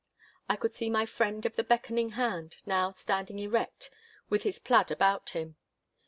[0.49, 3.91] I could see my friend of the beckoning hand now standing erect
[4.31, 5.57] with his plaid about him.